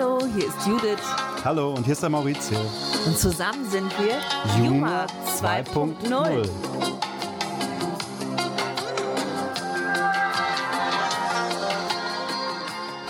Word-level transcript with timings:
Hallo, 0.00 0.18
hier 0.34 0.46
ist 0.46 0.66
Judith. 0.66 0.98
Hallo, 1.44 1.74
und 1.74 1.84
hier 1.84 1.92
ist 1.92 2.02
der 2.02 2.08
Maurizio. 2.08 2.58
Und 3.04 3.18
zusammen 3.18 3.66
sind 3.66 3.92
wir 3.98 4.16
Juma 4.56 5.04
2.0. 5.26 6.48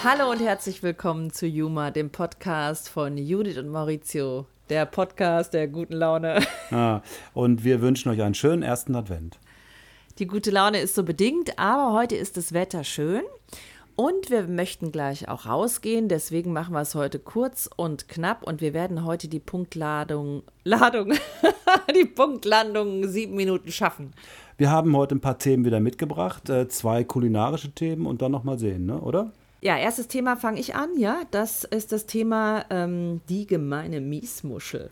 Hallo 0.03 0.33
und 0.33 0.41
herzlich 0.41 0.83
willkommen 0.83 1.33
zu 1.33 1.47
Juma, 1.47 1.93
dem 1.93 2.11
Podcast 2.11 2.89
von 2.89 3.17
Judith 3.17 3.59
und 3.59 3.69
Maurizio. 3.69 4.47
Der 4.69 4.85
Podcast 4.85 5.55
der 5.55 5.69
guten 5.69 5.95
Laune. 5.95 6.41
Ah, 6.73 7.03
und 7.35 7.63
wir 7.63 7.83
wünschen 7.83 8.11
euch 8.11 8.21
einen 8.21 8.35
schönen 8.35 8.65
ersten 8.65 8.97
Advent. 8.97 9.39
Die 10.19 10.27
gute 10.27 10.51
Laune 10.51 10.81
ist 10.81 10.97
so 10.97 11.05
bedingt, 11.05 11.57
aber 11.57 11.93
heute 11.93 12.17
ist 12.17 12.37
das 12.37 12.53
Wetter 12.53 12.83
schön. 12.83 13.23
Und 14.01 14.31
wir 14.31 14.45
möchten 14.45 14.93
gleich 14.93 15.29
auch 15.29 15.45
rausgehen, 15.45 16.09
deswegen 16.09 16.55
machen 16.55 16.73
wir 16.73 16.81
es 16.81 16.95
heute 16.95 17.19
kurz 17.19 17.69
und 17.77 18.09
knapp 18.09 18.43
und 18.45 18.63
wir 18.63 18.73
werden 18.73 19.05
heute 19.05 19.29
die 19.29 19.41
Punktladung, 19.41 20.43
Ladung, 20.65 21.13
die 21.95 22.07
Punktlandung 22.07 23.07
sieben 23.07 23.37
Minuten 23.37 23.71
schaffen. 23.71 24.15
Wir 24.57 24.71
haben 24.71 24.97
heute 24.97 25.17
ein 25.17 25.21
paar 25.21 25.37
Themen 25.37 25.67
wieder 25.67 25.81
mitgebracht, 25.81 26.49
äh, 26.49 26.67
zwei 26.67 27.05
kulinarische 27.05 27.73
Themen 27.73 28.07
und 28.07 28.23
dann 28.23 28.33
nochmal 28.33 28.59
sehen, 28.59 28.87
ne? 28.87 28.99
oder? 28.99 29.33
Ja, 29.61 29.77
erstes 29.77 30.09
Thema 30.09 30.37
fange 30.37 30.61
ich 30.61 30.75
an, 30.75 30.97
ja. 30.97 31.21
Das 31.31 31.65
ist 31.65 31.93
das 31.93 32.07
Thema 32.07 32.65
ähm, 32.71 33.21
die 33.29 33.47
gemeine 33.47 34.01
Miesmuschel. 34.01 34.91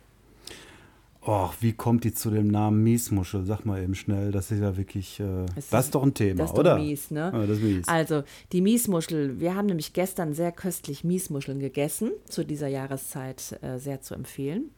Och, 1.28 1.56
wie 1.60 1.74
kommt 1.74 2.05
die 2.05 2.14
zu 2.14 2.30
dem 2.30 2.48
Namen 2.48 2.82
Miesmuschel? 2.82 3.45
Sag 3.45 3.66
mal 3.66 3.82
eben 3.82 3.95
schnell, 3.95 4.32
das 4.32 4.50
ist 4.50 4.60
ja 4.60 4.78
wirklich, 4.78 5.20
äh, 5.20 5.45
das, 5.55 5.69
das, 5.69 5.84
ist 5.84 5.95
doch 5.95 6.02
ein 6.02 6.14
Thema, 6.14 6.38
das 6.38 6.52
ist 6.52 6.59
oder? 6.59 6.77
Doch 6.77 6.82
mies, 6.82 7.10
ne? 7.10 7.30
Ja, 7.34 7.46
das 7.46 7.59
ist 7.59 7.62
mies. 7.62 7.86
Also, 7.86 8.23
die 8.52 8.62
Miesmuschel, 8.62 9.38
wir 9.38 9.55
haben 9.55 9.66
nämlich 9.66 9.92
gestern 9.92 10.33
sehr 10.33 10.53
köstlich 10.53 11.05
Miesmuscheln 11.05 11.58
gegessen, 11.61 12.12
zu 12.30 12.47
dieser 12.47 12.69
Jahreszeit 12.69 13.58
äh, 13.61 13.78
sehr 13.78 14.00
zu 14.00 14.14
empfehlen. 14.14 14.70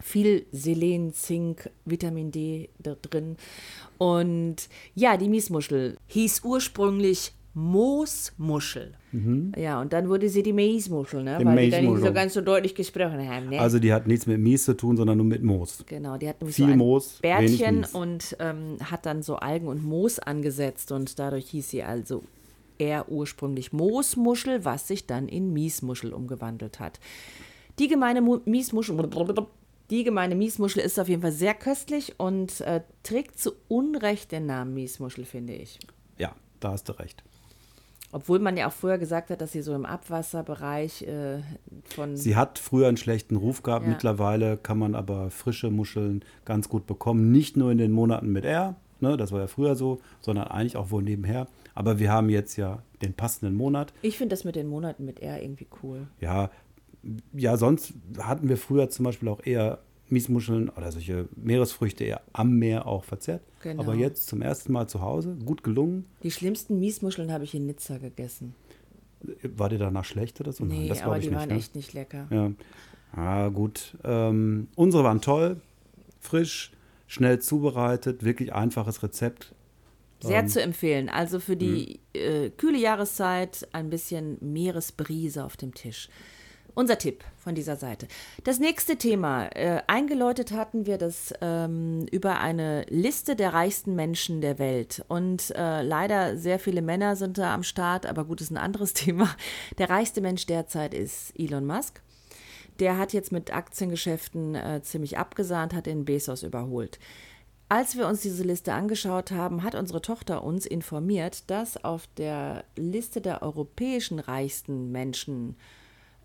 Viel 0.00 0.46
Selen, 0.50 1.14
Zink, 1.14 1.70
Vitamin 1.84 2.32
D 2.32 2.70
da 2.80 2.96
drin. 3.00 3.36
Und 3.98 4.68
ja, 4.96 5.16
die 5.16 5.28
Miesmuschel 5.28 5.96
hieß 6.08 6.42
ursprünglich 6.42 7.34
Moosmuschel. 7.58 8.94
Mhm. 9.10 9.52
Ja, 9.56 9.80
und 9.80 9.92
dann 9.92 10.08
wurde 10.08 10.28
sie 10.28 10.42
die 10.42 10.52
Maismuschel, 10.52 11.24
ne? 11.24 11.38
weil 11.42 11.64
die 11.64 11.70
dann 11.70 11.84
nicht 11.86 12.04
so 12.04 12.12
ganz 12.12 12.34
so 12.34 12.40
deutlich 12.40 12.74
gesprochen 12.74 13.28
haben. 13.28 13.48
Ne? 13.48 13.58
Also 13.58 13.78
die 13.78 13.92
hat 13.92 14.06
nichts 14.06 14.26
mit 14.26 14.38
Mies 14.38 14.64
zu 14.64 14.76
tun, 14.76 14.96
sondern 14.96 15.18
nur 15.18 15.26
mit 15.26 15.42
Moos. 15.42 15.84
Genau, 15.86 16.16
die 16.16 16.28
hat 16.28 16.40
nämlich 16.40 16.54
Viel 16.54 16.66
so 16.66 16.72
ein 16.72 16.78
Moos, 16.78 17.18
Bärtchen 17.20 17.84
und 17.92 18.36
ähm, 18.38 18.76
hat 18.84 19.06
dann 19.06 19.22
so 19.22 19.36
Algen 19.36 19.66
und 19.66 19.84
Moos 19.84 20.18
angesetzt 20.18 20.92
und 20.92 21.18
dadurch 21.18 21.50
hieß 21.50 21.68
sie 21.68 21.82
also 21.82 22.22
eher 22.78 23.10
ursprünglich 23.10 23.72
Moosmuschel, 23.72 24.64
was 24.64 24.86
sich 24.86 25.06
dann 25.06 25.26
in 25.26 25.52
Miesmuschel 25.52 26.12
umgewandelt 26.12 26.78
hat. 26.78 27.00
Die 27.80 27.88
gemeine 27.88 28.20
Mu 28.20 28.38
Miesmuschel 28.44 28.96
die 29.90 30.04
gemeine 30.04 30.34
Miesmuschel 30.34 30.82
ist 30.82 31.00
auf 31.00 31.08
jeden 31.08 31.22
Fall 31.22 31.32
sehr 31.32 31.54
köstlich 31.54 32.14
und 32.18 32.60
äh, 32.60 32.82
trägt 33.02 33.38
zu 33.38 33.52
Unrecht 33.68 34.32
den 34.32 34.44
Namen 34.44 34.74
Miesmuschel, 34.74 35.24
finde 35.24 35.54
ich. 35.54 35.78
Ja, 36.18 36.36
da 36.60 36.72
hast 36.72 36.90
du 36.90 36.92
recht. 36.92 37.24
Obwohl 38.10 38.38
man 38.38 38.56
ja 38.56 38.68
auch 38.68 38.72
früher 38.72 38.96
gesagt 38.96 39.30
hat, 39.30 39.40
dass 39.40 39.52
sie 39.52 39.60
so 39.60 39.74
im 39.74 39.84
Abwasserbereich 39.84 41.02
äh, 41.02 41.40
von. 41.84 42.16
Sie 42.16 42.36
hat 42.36 42.58
früher 42.58 42.88
einen 42.88 42.96
schlechten 42.96 43.36
Ruf 43.36 43.62
gehabt. 43.62 43.84
Ja. 43.84 43.90
Mittlerweile 43.90 44.56
kann 44.56 44.78
man 44.78 44.94
aber 44.94 45.30
frische 45.30 45.70
Muscheln 45.70 46.24
ganz 46.44 46.68
gut 46.68 46.86
bekommen. 46.86 47.30
Nicht 47.30 47.56
nur 47.56 47.70
in 47.70 47.78
den 47.78 47.92
Monaten 47.92 48.32
mit 48.32 48.44
R, 48.44 48.76
ne, 49.00 49.16
das 49.16 49.30
war 49.32 49.40
ja 49.40 49.46
früher 49.46 49.74
so, 49.74 50.00
sondern 50.20 50.48
eigentlich 50.48 50.76
auch 50.76 50.90
wohl 50.90 51.02
nebenher. 51.02 51.48
Aber 51.74 51.98
wir 51.98 52.10
haben 52.10 52.30
jetzt 52.30 52.56
ja 52.56 52.82
den 53.02 53.12
passenden 53.12 53.54
Monat. 53.54 53.92
Ich 54.02 54.16
finde 54.16 54.34
das 54.34 54.44
mit 54.44 54.56
den 54.56 54.68
Monaten 54.68 55.04
mit 55.04 55.20
R 55.20 55.42
irgendwie 55.42 55.68
cool. 55.82 56.06
Ja, 56.20 56.50
ja, 57.32 57.56
sonst 57.56 57.92
hatten 58.18 58.48
wir 58.48 58.56
früher 58.56 58.90
zum 58.90 59.04
Beispiel 59.04 59.28
auch 59.28 59.44
eher 59.44 59.78
Miesmuscheln 60.10 60.68
oder 60.68 60.92
solche 60.92 61.28
Meeresfrüchte 61.36 62.04
eher 62.04 62.22
am 62.32 62.58
Meer 62.58 62.86
auch 62.86 63.04
verzehrt. 63.04 63.42
Genau. 63.62 63.82
Aber 63.82 63.94
jetzt 63.94 64.26
zum 64.26 64.42
ersten 64.42 64.72
Mal 64.72 64.88
zu 64.88 65.00
Hause, 65.00 65.36
gut 65.44 65.62
gelungen. 65.62 66.06
Die 66.22 66.30
schlimmsten 66.30 66.78
Miesmuscheln 66.78 67.32
habe 67.32 67.44
ich 67.44 67.54
in 67.54 67.66
Nizza 67.66 67.98
gegessen. 67.98 68.54
War 69.42 69.68
dir 69.68 69.78
danach 69.78 70.04
schlecht 70.04 70.40
oder 70.40 70.52
so? 70.52 70.64
Nee, 70.64 70.80
Nein, 70.80 70.88
das 70.88 71.02
aber 71.02 71.18
ich 71.18 71.24
die 71.24 71.30
nicht, 71.30 71.38
waren 71.38 71.48
ne? 71.48 71.56
echt 71.56 71.74
nicht 71.74 71.92
lecker. 71.92 72.28
Ja, 72.30 72.52
ah, 73.12 73.48
gut. 73.48 73.96
Ähm, 74.04 74.68
unsere 74.76 75.02
waren 75.02 75.20
toll, 75.20 75.60
frisch, 76.20 76.72
schnell 77.06 77.40
zubereitet, 77.40 78.22
wirklich 78.22 78.52
einfaches 78.52 79.02
Rezept. 79.02 79.54
Sehr 80.20 80.40
ähm, 80.40 80.48
zu 80.48 80.62
empfehlen. 80.62 81.08
Also 81.08 81.40
für 81.40 81.56
die 81.56 82.00
äh, 82.12 82.50
kühle 82.50 82.78
Jahreszeit 82.78 83.68
ein 83.72 83.90
bisschen 83.90 84.36
Meeresbrise 84.40 85.44
auf 85.44 85.56
dem 85.56 85.74
Tisch. 85.74 86.08
Unser 86.78 86.96
Tipp 86.96 87.24
von 87.36 87.56
dieser 87.56 87.74
Seite. 87.74 88.06
Das 88.44 88.60
nächste 88.60 88.94
Thema. 88.94 89.46
Äh, 89.46 89.82
eingeläutet 89.88 90.52
hatten 90.52 90.86
wir 90.86 90.96
das 90.96 91.34
ähm, 91.40 92.06
über 92.12 92.38
eine 92.38 92.82
Liste 92.88 93.34
der 93.34 93.52
reichsten 93.52 93.96
Menschen 93.96 94.40
der 94.40 94.60
Welt. 94.60 95.04
Und 95.08 95.52
äh, 95.56 95.82
leider 95.82 96.36
sehr 96.36 96.60
viele 96.60 96.80
Männer 96.80 97.16
sind 97.16 97.36
da 97.36 97.52
am 97.52 97.64
Start, 97.64 98.06
aber 98.06 98.24
gut, 98.24 98.40
ist 98.40 98.52
ein 98.52 98.58
anderes 98.58 98.92
Thema. 98.94 99.28
Der 99.78 99.90
reichste 99.90 100.20
Mensch 100.20 100.46
derzeit 100.46 100.94
ist 100.94 101.32
Elon 101.36 101.66
Musk. 101.66 102.00
Der 102.78 102.96
hat 102.96 103.12
jetzt 103.12 103.32
mit 103.32 103.52
Aktiengeschäften 103.52 104.54
äh, 104.54 104.80
ziemlich 104.80 105.18
abgesahnt, 105.18 105.74
hat 105.74 105.86
den 105.86 106.04
Bezos 106.04 106.44
überholt. 106.44 107.00
Als 107.68 107.96
wir 107.96 108.06
uns 108.06 108.20
diese 108.20 108.44
Liste 108.44 108.72
angeschaut 108.72 109.32
haben, 109.32 109.64
hat 109.64 109.74
unsere 109.74 110.00
Tochter 110.00 110.44
uns 110.44 110.64
informiert, 110.64 111.50
dass 111.50 111.82
auf 111.82 112.06
der 112.18 112.62
Liste 112.76 113.20
der 113.20 113.42
europäischen 113.42 114.20
reichsten 114.20 114.92
Menschen 114.92 115.56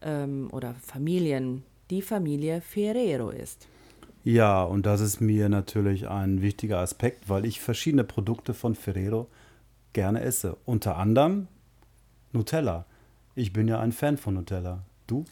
ähm, 0.03 0.49
oder 0.51 0.75
Familien 0.75 1.63
die 1.89 2.01
Familie 2.01 2.61
Ferrero 2.61 3.29
ist. 3.29 3.67
Ja, 4.23 4.63
und 4.63 4.85
das 4.85 5.01
ist 5.01 5.19
mir 5.19 5.49
natürlich 5.49 6.07
ein 6.07 6.41
wichtiger 6.41 6.79
Aspekt, 6.79 7.27
weil 7.27 7.45
ich 7.45 7.59
verschiedene 7.59 8.05
Produkte 8.05 8.53
von 8.53 8.73
Ferrero 8.73 9.27
gerne 9.91 10.21
esse. 10.21 10.57
Unter 10.65 10.97
anderem 10.97 11.47
Nutella. 12.31 12.85
Ich 13.35 13.51
bin 13.51 13.67
ja 13.67 13.79
ein 13.79 13.91
Fan 13.91 14.17
von 14.17 14.35
Nutella. 14.35 14.83
Du? 15.07 15.25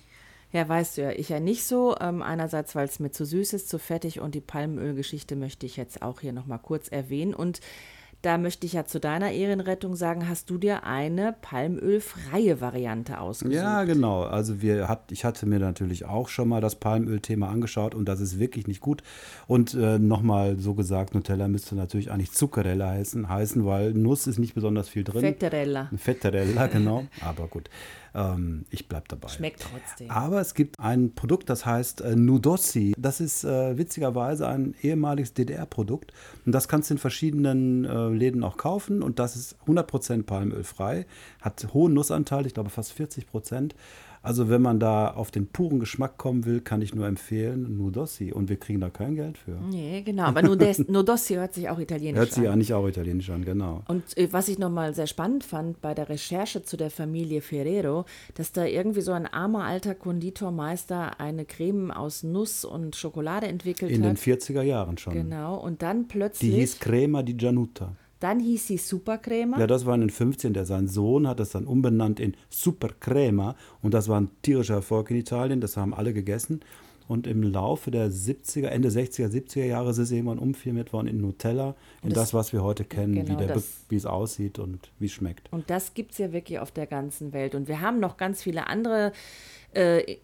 Ja, 0.52 0.68
weißt 0.68 0.98
du 0.98 1.04
ja, 1.04 1.12
ich 1.12 1.30
ja 1.30 1.40
nicht 1.40 1.64
so. 1.64 1.96
Ähm, 2.00 2.22
einerseits, 2.22 2.76
weil 2.76 2.86
es 2.86 3.00
mir 3.00 3.12
zu 3.12 3.26
süß 3.26 3.54
ist, 3.54 3.70
zu 3.70 3.80
fettig 3.80 4.20
und 4.20 4.36
die 4.36 4.42
Palmölgeschichte 4.42 5.38
möchte 5.38 5.66
ich 5.66 5.78
jetzt 5.78 6.02
auch 6.02 6.20
hier 6.20 6.34
nochmal 6.34 6.60
kurz 6.60 6.90
erwähnen. 6.90 7.34
Und 7.34 7.62
da 8.22 8.38
möchte 8.38 8.66
ich 8.66 8.74
ja 8.74 8.86
zu 8.86 9.00
deiner 9.00 9.32
Ehrenrettung 9.32 9.96
sagen, 9.96 10.30
hast 10.30 10.50
du 10.50 10.58
dir 10.58 10.84
eine 10.84 11.36
palmölfreie 11.42 12.62
Variante 12.62 13.20
ausgesucht? 13.20 13.56
Ja, 13.56 13.84
genau. 13.84 14.24
Also 14.24 14.62
wir 14.62 14.88
hat, 14.88 15.12
ich 15.12 15.26
hatte 15.26 15.46
mir 15.46 15.60
natürlich 15.60 16.06
auch 16.06 16.30
schon 16.30 16.48
mal 16.48 16.62
das 16.62 16.76
Palmöl-Thema 16.76 17.50
angeschaut 17.50 17.96
und 17.96 18.06
das 18.06 18.20
ist 18.20 18.40
wirklich 18.40 18.68
nicht 18.68 18.82
gut. 18.82 19.02
Und 19.48 19.74
äh, 19.74 19.98
nochmal 19.98 20.60
so 20.60 20.76
gesagt, 20.76 21.16
Nutella 21.16 21.48
müsste 21.48 21.76
natürlich 21.76 22.12
eigentlich 22.12 22.32
Zuckerella 22.32 22.90
heißen, 22.90 23.28
heißen, 23.28 23.66
weil 23.66 23.94
Nuss 23.94 24.28
ist 24.28 24.38
nicht 24.38 24.54
besonders 24.54 24.88
viel 24.88 25.04
drin. 25.04 25.22
Fetterella. 25.22 25.90
Fetterella, 25.96 26.68
genau. 26.68 27.06
Aber 27.22 27.48
gut. 27.48 27.70
Ähm, 28.14 28.66
ich 28.70 28.88
bleibe 28.88 29.06
dabei. 29.08 29.30
Schmeckt 29.30 29.62
trotzdem. 29.62 30.10
Aber 30.10 30.42
es 30.42 30.54
gibt 30.54 30.80
ein 30.80 31.14
Produkt, 31.14 31.50
das 31.50 31.66
heißt 31.66 32.02
äh, 32.02 32.16
Nudossi. 32.16 32.94
Das 32.98 33.22
ist 33.22 33.44
äh, 33.44 33.78
witzigerweise 33.78 34.48
ein 34.48 34.76
ehemaliges 34.82 35.34
DDR-Produkt. 35.34 36.12
Und 36.46 36.52
das 36.52 36.68
kannst 36.68 36.90
du 36.90 36.96
in 36.96 36.98
verschiedenen 36.98 37.86
äh, 37.86 38.10
Läden 38.10 38.44
auch 38.44 38.58
kaufen. 38.58 39.02
Und 39.02 39.20
das 39.20 39.36
ist 39.36 39.56
100% 39.68 40.24
palmölfrei. 40.24 41.06
Hat 41.42 41.68
hohen 41.74 41.94
Nussanteil, 41.94 42.46
ich 42.46 42.54
glaube 42.54 42.70
fast 42.70 42.94
40 42.94 43.28
Prozent. 43.28 43.76
Also 44.24 44.50
wenn 44.50 44.62
man 44.62 44.80
da 44.80 45.08
auf 45.10 45.32
den 45.32 45.48
puren 45.48 45.80
Geschmack 45.80 46.18
kommen 46.18 46.46
will, 46.46 46.62
kann 46.62 46.82
ich 46.82 46.94
nur 46.94 47.08
empfehlen, 47.08 47.78
Nudossi. 47.78 48.32
Und 48.32 48.50
wir 48.50 48.58
kriegen 48.58 48.80
da 48.80 48.90
kein 48.90 49.16
Geld 49.16 49.38
für. 49.38 49.58
Nee, 49.70 50.04
genau. 50.04 50.26
Aber 50.26 50.44
Nudossi 50.44 51.34
hört 51.34 51.56
sich 51.56 51.70
auch 51.70 51.80
italienisch 51.80 52.20
hört 52.20 52.30
an. 52.30 52.36
Hört 52.36 52.44
sich 52.44 52.50
eigentlich 52.50 52.74
auch 52.74 52.88
italienisch 52.88 53.30
an, 53.32 53.44
genau. 53.44 53.82
Und 53.88 54.16
äh, 54.18 54.32
was 54.32 54.48
ich 54.48 54.60
nochmal 54.60 54.94
sehr 54.94 55.08
spannend 55.08 55.44
fand 55.44 55.82
bei 55.82 55.96
der 55.96 56.10
Recherche 56.10 56.62
zu 56.62 56.78
der 56.78 56.92
Familie 56.92 57.42
Ferrero, 57.42 58.06
dass 58.36 58.52
da 58.52 58.66
irgendwie 58.66 59.02
so 59.02 59.12
ein 59.12 59.26
armer 59.26 59.64
alter 59.64 59.96
Konditormeister 59.96 61.20
eine 61.20 61.46
Creme 61.46 61.90
aus 61.90 62.22
Nuss 62.22 62.64
und 62.64 62.96
Schokolade 62.96 63.48
entwickelt 63.48 63.92
In 63.92 64.04
hat. 64.04 64.10
In 64.12 64.16
den 64.16 64.40
40er 64.40 64.62
Jahren 64.62 65.00
schon. 65.00 65.14
Genau. 65.14 65.58
Und 65.58 65.82
dann 65.82 66.08
plötzlich... 66.08 66.52
Die 66.52 66.58
hieß 66.58 66.80
Crema 66.80 67.24
di 67.24 67.34
Gianutta. 67.34 67.96
Dann 68.22 68.40
hieß 68.40 68.68
sie 68.68 68.78
Supercrema. 68.78 69.60
Ja, 69.60 69.68
das 69.68 69.86
war 69.86 69.96
in 69.96 70.02
den 70.02 70.10
15. 70.12 70.54
Der 70.54 70.66
sein 70.66 70.88
Sohn 70.88 71.28
hat 71.28 71.40
das 71.40 71.50
dann 71.50 71.66
umbenannt 71.66 72.20
in 72.20 72.36
Supercrema. 72.50 73.56
Und 73.82 73.94
das 73.94 74.08
war 74.08 74.22
ein 74.22 74.30
tierischer 74.44 74.76
Erfolg 74.76 75.10
in 75.10 75.18
Italien. 75.18 75.60
Das 75.60 75.76
haben 75.76 75.94
alle 75.94 76.14
gegessen. 76.14 76.62
Und 77.08 77.28
im 77.28 77.44
Laufe 77.44 77.90
der 77.92 78.10
70er, 78.10 78.68
Ende 78.68 78.90
60er, 78.90 79.28
70er 79.28 79.66
Jahre 79.66 79.90
ist 79.90 79.98
es 79.98 80.12
irgendwann 80.12 80.38
umfirmiert 80.38 80.94
worden 80.94 81.08
in 81.08 81.20
Nutella, 81.20 81.76
in 82.04 82.10
das, 82.10 82.18
das, 82.18 82.34
was 82.34 82.54
wir 82.54 82.64
heute 82.64 82.86
kennen, 82.86 83.16
genau 83.16 83.28
wie, 83.28 83.48
der, 83.48 83.62
wie 83.90 83.96
es 83.96 84.06
aussieht 84.06 84.60
und 84.60 84.92
wie 85.00 85.08
es 85.08 85.12
schmeckt. 85.12 85.52
Und 85.52 85.70
das 85.70 85.94
gibt 85.94 86.14
es 86.14 86.20
ja 86.20 86.32
wirklich 86.32 86.60
auf 86.60 86.72
der 86.72 86.86
ganzen 86.86 87.34
Welt. 87.34 87.56
Und 87.56 87.68
wir 87.68 87.82
haben 87.82 88.00
noch 88.00 88.16
ganz 88.16 88.44
viele 88.44 88.68
andere 88.68 89.12
äh, 89.74 90.18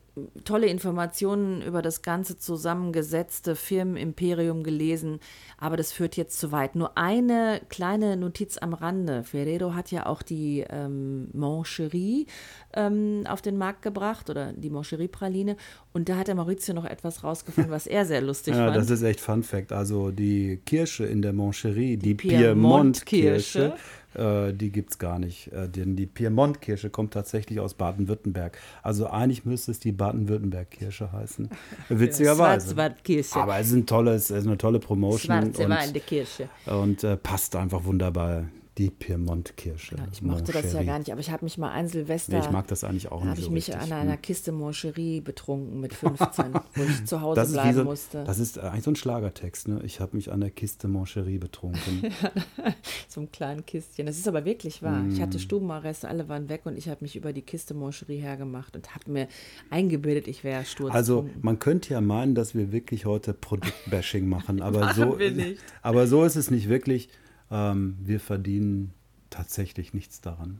tolle 0.43 0.67
Informationen 0.67 1.61
über 1.61 1.81
das 1.81 2.01
ganze 2.01 2.37
zusammengesetzte 2.37 3.55
Firmenimperium 3.55 4.63
gelesen, 4.63 5.19
aber 5.57 5.77
das 5.77 5.91
führt 5.91 6.17
jetzt 6.17 6.39
zu 6.39 6.51
weit. 6.51 6.75
Nur 6.75 6.97
eine 6.97 7.61
kleine 7.69 8.17
Notiz 8.17 8.57
am 8.57 8.73
Rande. 8.73 9.23
Ferrero 9.23 9.73
hat 9.73 9.91
ja 9.91 10.05
auch 10.05 10.21
die 10.21 10.65
ähm, 10.69 11.29
Moncherie 11.33 12.27
ähm, 12.73 13.23
auf 13.27 13.41
den 13.41 13.57
Markt 13.57 13.81
gebracht 13.81 14.29
oder 14.29 14.53
die 14.53 14.69
Moncherie-Praline 14.69 15.57
und 15.97 16.07
da 16.07 16.15
hat 16.17 16.27
der 16.27 16.35
Maurizio 16.35 16.75
noch 16.75 16.85
etwas 16.85 17.23
rausgefunden, 17.23 17.71
was 17.71 17.87
er 17.87 18.05
sehr 18.05 18.21
lustig 18.21 18.53
ja, 18.55 18.65
fand. 18.65 18.77
das 18.77 18.91
ist 18.91 19.01
echt 19.01 19.19
Fun 19.19 19.41
Fact. 19.41 19.71
Also 19.71 20.11
die 20.11 20.61
Kirsche 20.63 21.05
in 21.05 21.23
der 21.23 21.33
Moncherie, 21.33 21.97
die, 21.97 22.09
die 22.09 22.13
Piemont-Kirsche, 22.13 23.73
äh, 24.13 24.53
die 24.53 24.69
gibt 24.69 24.91
es 24.91 24.99
gar 24.99 25.17
nicht. 25.17 25.51
Äh, 25.51 25.67
denn 25.67 25.95
die 25.95 26.05
Piemont-Kirsche 26.05 26.91
kommt 26.91 27.13
tatsächlich 27.13 27.59
aus 27.59 27.73
Baden-Württemberg. 27.73 28.59
Also 28.83 29.07
eigentlich 29.07 29.43
müsste 29.43 29.71
es 29.71 29.79
die 29.79 29.91
Baden-Württemberg-Kirsche 29.91 31.11
heißen. 31.11 31.49
Witzigerweise. 31.89 32.67
Schwarzwaldkirsche. 32.67 33.39
Aber 33.39 33.57
es 33.57 33.69
ist, 33.69 33.73
ein 33.73 33.87
tolles, 33.87 34.29
es 34.29 34.41
ist 34.41 34.45
eine 34.45 34.59
tolle 34.59 34.77
Promotion. 34.77 35.51
Schwarze 35.55 35.93
und, 35.95 36.05
Kirsche. 36.05 36.47
Und 36.67 37.03
äh, 37.03 37.17
passt 37.17 37.55
einfach 37.55 37.83
wunderbar 37.85 38.43
die 38.77 38.91
Piemont-Kirsche. 38.91 39.95
Genau, 39.95 40.07
ich 40.11 40.21
mochte 40.21 40.51
das 40.51 40.71
ja 40.71 40.83
gar 40.83 40.99
nicht, 40.99 41.11
aber 41.11 41.19
ich 41.19 41.31
habe 41.31 41.43
mich 41.43 41.57
mal 41.57 41.71
ein 41.71 41.87
Silvester. 41.87 42.33
Nee, 42.33 42.45
ich 42.45 42.51
mag 42.51 42.67
das 42.67 42.83
eigentlich 42.83 43.11
auch 43.11 43.21
nicht. 43.21 43.29
habe 43.29 43.39
ich 43.39 43.45
so 43.45 43.51
mich 43.51 43.67
richtig. 43.69 43.91
an 43.91 43.91
einer 43.91 44.13
hm. 44.13 44.21
Kiste 44.21 44.51
Moncherie 44.51 45.21
betrunken 45.21 45.79
mit 45.79 45.93
15, 45.93 46.53
wo 46.75 46.83
ich 46.83 47.05
zu 47.05 47.21
Hause 47.21 47.41
das 47.41 47.51
bleiben 47.53 47.77
so, 47.77 47.83
musste. 47.83 48.23
Das 48.23 48.37
ist 48.37 48.59
eigentlich 48.59 48.83
so 48.83 48.91
ein 48.91 48.95
Schlagertext, 48.95 49.67
ne? 49.67 49.81
Ich 49.83 49.99
habe 49.99 50.15
mich 50.15 50.31
an 50.31 50.41
der 50.41 50.51
Kiste 50.51 50.87
Moncherie 50.87 51.39
betrunken. 51.39 52.13
so 53.07 53.21
ein 53.21 53.31
kleines 53.31 53.65
Kistchen. 53.65 54.05
Das 54.05 54.17
ist 54.17 54.27
aber 54.27 54.45
wirklich 54.45 54.83
wahr. 54.83 55.01
Mm. 55.01 55.11
Ich 55.11 55.21
hatte 55.21 55.37
hm. 55.37 55.39
Stubenarrest, 55.39 56.05
alle 56.05 56.29
waren 56.29 56.47
weg 56.49 56.61
und 56.65 56.77
ich 56.77 56.87
habe 56.87 56.99
mich 57.01 57.15
über 57.15 57.33
die 57.33 57.41
Kiste 57.41 57.73
Moncherie 57.73 58.19
hergemacht 58.19 58.75
und 58.75 58.93
habe 58.93 59.09
mir 59.11 59.27
eingebildet, 59.71 60.27
ich 60.27 60.43
wäre 60.43 60.65
sturztrunken. 60.65 60.95
Also 60.95 61.29
man 61.41 61.57
könnte 61.57 61.93
ja 61.93 62.01
meinen, 62.01 62.35
dass 62.35 62.53
wir 62.53 62.71
wirklich 62.71 63.05
heute 63.05 63.33
Produktbashing 63.33 64.27
machen, 64.27 64.61
aber 64.61 64.79
machen 64.81 65.11
so, 65.11 65.19
wir 65.19 65.31
nicht. 65.31 65.61
aber 65.81 66.05
so 66.05 66.23
ist 66.23 66.35
es 66.35 66.51
nicht 66.51 66.69
wirklich. 66.69 67.09
Ähm, 67.51 67.97
wir 68.01 68.19
verdienen 68.19 68.93
tatsächlich 69.29 69.93
nichts 69.93 70.21
daran. 70.21 70.59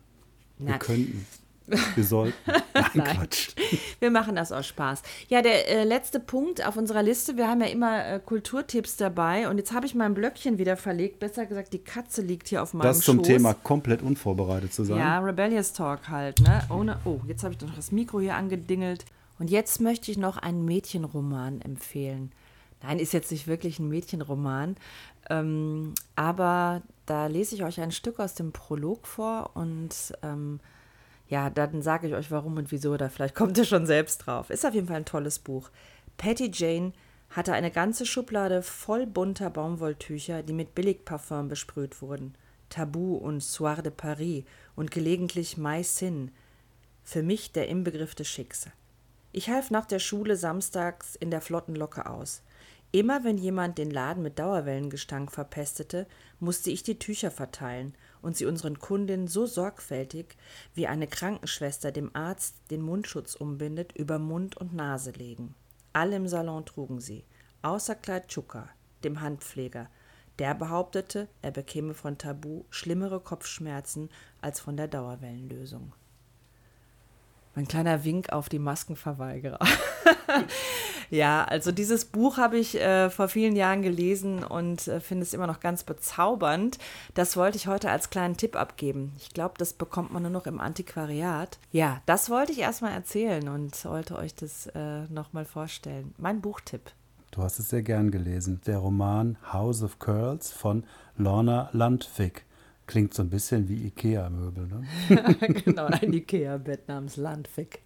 Nein. 0.58 0.68
Wir 0.68 0.80
könnten. 0.80 1.28
Wir 1.96 2.04
sollten. 2.04 2.38
Nein, 2.74 2.86
Nein, 2.94 3.18
Quatsch. 3.18 3.50
Wir 4.00 4.10
machen 4.10 4.36
das 4.36 4.52
aus 4.54 4.68
Spaß. 4.68 5.02
Ja, 5.28 5.42
der 5.42 5.68
äh, 5.68 5.84
letzte 5.84 6.20
Punkt 6.20 6.66
auf 6.66 6.78
unserer 6.78 7.04
Liste. 7.04 7.36
Wir 7.36 7.50
haben 7.50 7.60
ja 7.60 7.68
immer 7.68 8.06
äh, 8.06 8.20
Kulturtipps 8.24 8.96
dabei. 8.96 9.50
Und 9.50 9.58
jetzt 9.58 9.74
habe 9.74 9.86
ich 9.86 9.94
mein 9.94 10.14
Blöckchen 10.14 10.58
wieder 10.60 10.78
verlegt. 10.78 11.20
Besser 11.20 11.46
gesagt, 11.46 11.74
die 11.74 11.80
Katze 11.80 12.22
liegt 12.22 12.48
hier 12.48 12.64
auf 12.64 12.74
meinem 12.74 12.88
Das 12.88 13.00
zum 13.00 13.18
Schoß. 13.18 13.28
Thema 13.28 13.54
komplett 13.54 14.02
unvorbereitet 14.02 14.74
zu 14.74 14.86
sein. 14.86 14.98
Ja, 14.98 15.20
Rebellious 15.20 15.74
Talk 15.74 16.08
halt. 16.08 16.40
Ne? 16.40 16.62
Ohne, 16.70 17.00
oh, 17.04 17.20
jetzt 17.28 17.44
habe 17.44 17.54
ich 17.54 17.60
noch 17.60 17.76
das 17.76 17.92
Mikro 17.92 18.22
hier 18.22 18.36
angedingelt. 18.36 19.04
Und 19.40 19.50
jetzt 19.50 19.82
möchte 19.82 20.10
ich 20.10 20.18
noch 20.18 20.38
einen 20.38 20.64
Mädchenroman 20.64 21.62
empfehlen. 21.62 22.32
Nein, 22.84 23.00
ist 23.00 23.14
jetzt 23.14 23.32
nicht 23.32 23.48
wirklich 23.48 23.80
ein 23.80 23.90
Mädchenroman. 23.90 24.76
Ähm, 25.30 25.94
aber 26.16 26.82
da 27.06 27.28
lese 27.28 27.56
ich 27.56 27.64
euch 27.64 27.80
ein 27.80 27.92
Stück 27.92 28.20
aus 28.20 28.36
dem 28.36 28.52
Prolog 28.52 29.08
vor 29.08 29.52
und 29.56 30.14
ähm, 30.22 30.60
ja, 31.28 31.50
dann 31.50 31.82
sage 31.82 32.08
ich 32.08 32.14
euch 32.14 32.32
warum 32.32 32.58
und 32.58 32.72
wieso, 32.72 32.94
oder 32.94 33.10
vielleicht 33.10 33.36
kommt 33.36 33.58
ihr 33.58 33.66
schon 33.66 33.86
selbst 33.86 34.20
drauf. 34.20 34.50
Ist 34.50 34.66
auf 34.66 34.74
jeden 34.74 34.88
Fall 34.88 34.98
ein 34.98 35.06
tolles 35.06 35.40
Buch. 35.40 35.70
Patty 36.18 36.52
Jane 36.54 36.94
hatte 37.30 37.54
eine 37.54 37.72
ganze 37.72 38.06
Schublade 38.06 38.62
voll 38.62 39.06
bunter 39.06 39.50
Baumwolltücher, 39.50 40.44
die 40.44 40.54
mit 40.54 40.76
Billigparfum 40.76 41.50
besprüht 41.50 42.02
wurden. 42.02 42.36
Tabu 42.70 43.16
und 43.16 43.42
Soir 43.42 43.82
de 43.82 43.92
Paris 43.92 44.44
und 44.76 44.92
gelegentlich 44.92 45.58
My 45.58 45.84
Sin. 45.84 46.32
Für 47.04 47.24
mich 47.24 47.52
der 47.52 47.68
Inbegriff 47.68 48.16
des 48.16 48.28
Schicks. 48.28 48.68
Ich 49.32 49.50
half 49.50 49.72
nach 49.72 49.86
der 49.86 50.00
Schule 50.00 50.36
samstags 50.36 51.16
in 51.16 51.32
der 51.32 51.42
flotten 51.42 51.76
Locke 51.76 52.10
aus. 52.10 52.42
Immer 52.92 53.26
wenn 53.26 53.38
jemand 53.38 53.78
den 53.78 53.92
Laden 53.92 54.24
mit 54.24 54.40
Dauerwellengestank 54.40 55.32
verpestete, 55.32 56.08
musste 56.40 56.72
ich 56.72 56.84
die 56.84 56.98
Tücher 56.98 57.32
verteilen 57.32 57.94
und 58.22 58.38
sie 58.38 58.46
unseren 58.46 58.80
Kundinnen 58.80 59.28
so 59.28 59.46
sorgfältig, 59.46 60.38
wie 60.74 60.88
eine 60.88 61.08
Krankenschwester 61.08 61.92
dem 61.92 62.16
Arzt 62.16 62.56
den 62.72 62.82
Mundschutz 62.82 63.36
umbindet, 63.36 63.92
über 63.92 64.20
Mund 64.20 64.56
und 64.56 64.74
Nase 64.74 65.12
legen. 65.12 65.54
Alle 65.92 66.16
im 66.16 66.28
Salon 66.28 66.66
trugen 66.66 67.02
sie, 67.02 67.26
außer 67.62 67.96
Kleid 67.96 68.30
Tschuka, 68.30 68.70
dem 69.04 69.20
Handpfleger. 69.20 69.90
Der 70.40 70.54
behauptete, 70.54 71.28
er 71.42 71.52
bekäme 71.52 71.94
von 71.94 72.18
Tabu 72.18 72.64
schlimmere 72.70 73.20
Kopfschmerzen 73.20 74.10
als 74.40 74.60
von 74.60 74.78
der 74.78 74.88
Dauerwellenlösung. 74.88 75.94
Mein 77.58 77.68
kleiner 77.68 78.04
Wink 78.04 78.32
auf 78.32 78.50
die 78.50 78.60
Maskenverweigerer. 78.60 79.58
ja, 81.10 81.44
also 81.44 81.72
dieses 81.72 82.06
Buch 82.06 82.38
habe 82.38 82.60
ich 82.60 82.80
äh, 82.80 83.10
vor 83.10 83.30
vielen 83.30 83.56
Jahren 83.56 83.82
gelesen 83.82 84.44
und 84.44 84.88
äh, 84.88 85.00
finde 85.00 85.24
es 85.24 85.34
immer 85.34 85.48
noch 85.48 85.60
ganz 85.60 85.84
bezaubernd. 85.84 86.78
Das 87.16 87.36
wollte 87.36 87.58
ich 87.58 87.66
heute 87.66 87.90
als 87.90 88.12
kleinen 88.12 88.38
Tipp 88.38 88.56
abgeben. 88.56 89.12
Ich 89.18 89.32
glaube, 89.32 89.56
das 89.58 89.74
bekommt 89.74 90.14
man 90.14 90.22
nur 90.22 90.30
noch 90.30 90.46
im 90.46 90.60
Antiquariat. 90.60 91.58
Ja, 91.72 92.04
das 92.06 92.30
wollte 92.30 92.52
ich 92.52 92.60
erstmal 92.60 92.92
erzählen 92.92 93.50
und 93.50 93.84
wollte 93.86 94.20
euch 94.20 94.36
das 94.36 94.68
äh, 94.76 95.06
nochmal 95.10 95.46
vorstellen. 95.46 96.14
Mein 96.20 96.42
Buchtipp. 96.42 96.92
Du 97.32 97.42
hast 97.42 97.58
es 97.58 97.70
sehr 97.70 97.82
gern 97.82 98.12
gelesen. 98.12 98.62
Der 98.68 98.78
Roman 98.78 99.36
House 99.52 99.82
of 99.82 99.98
Curls 99.98 100.52
von 100.52 100.84
Lorna 101.18 101.72
Landvik. 101.74 102.46
Klingt 102.88 103.14
so 103.14 103.22
ein 103.22 103.30
bisschen 103.30 103.68
wie 103.68 103.88
Ikea-Möbel, 103.88 104.68
ne? 104.68 104.84
genau, 105.66 105.86
ein 105.86 106.14
Ikea-Bett 106.14 106.88
namens 106.88 107.18
Landvik. 107.18 107.82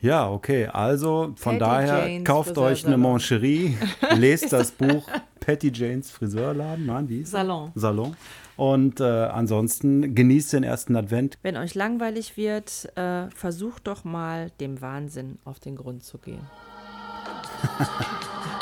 Ja, 0.00 0.30
okay. 0.30 0.66
Also 0.66 1.34
von 1.36 1.58
Patty 1.58 1.58
daher 1.58 2.08
Janes 2.08 2.24
kauft 2.24 2.56
euch 2.56 2.86
eine. 2.86 2.96
Moncherie, 2.96 3.76
lest 4.16 4.52
das 4.52 4.70
Buch 4.70 5.08
Patty 5.40 5.70
Janes 5.72 6.10
Friseurladen, 6.10 6.86
nein, 6.86 7.08
wie 7.08 7.20
ist 7.20 7.32
Salon. 7.32 7.72
Salon. 7.74 8.16
Und 8.56 9.00
äh, 9.00 9.04
ansonsten 9.04 10.14
genießt 10.14 10.54
den 10.54 10.64
ersten 10.64 10.96
Advent. 10.96 11.38
Wenn 11.42 11.56
euch 11.56 11.74
langweilig 11.74 12.36
wird, 12.36 12.88
äh, 12.96 13.28
versucht 13.30 13.86
doch 13.86 14.04
mal 14.04 14.50
dem 14.60 14.80
Wahnsinn 14.80 15.38
auf 15.44 15.60
den 15.60 15.76
Grund 15.76 16.04
zu 16.04 16.18
gehen. 16.18 16.40